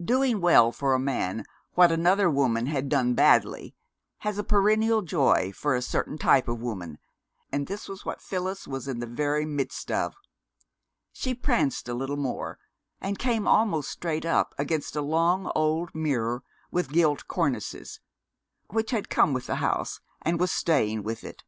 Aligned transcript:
Doing 0.00 0.40
well 0.40 0.70
for 0.70 0.94
a 0.94 1.00
man 1.00 1.44
what 1.72 1.90
another 1.90 2.30
woman 2.30 2.66
has 2.66 2.84
done 2.84 3.14
badly 3.14 3.74
has 4.18 4.38
a 4.38 4.44
perennial 4.44 5.02
joy 5.02 5.50
for 5.52 5.74
a 5.74 5.82
certain 5.82 6.16
type 6.16 6.46
of 6.46 6.60
woman, 6.62 6.98
and 7.50 7.66
this 7.66 7.88
was 7.88 8.04
what 8.04 8.22
Phyllis 8.22 8.68
was 8.68 8.86
in 8.86 9.00
the 9.00 9.06
very 9.08 9.44
midst 9.44 9.90
of. 9.90 10.14
She 11.12 11.34
pranced 11.34 11.88
a 11.88 11.94
little 11.94 12.16
more, 12.16 12.60
and 13.00 13.18
came 13.18 13.48
almost 13.48 13.90
straight 13.90 14.24
up 14.24 14.54
against 14.58 14.94
a 14.94 15.02
long 15.02 15.50
old 15.56 15.92
mirror 15.92 16.44
with 16.70 16.92
gilt 16.92 17.26
cornices, 17.26 17.98
which 18.70 18.92
had 18.92 19.10
come 19.10 19.32
with 19.32 19.48
the 19.48 19.56
house 19.56 19.98
and 20.22 20.38
was 20.38 20.52
staying 20.52 21.02
with 21.02 21.24
it. 21.24 21.42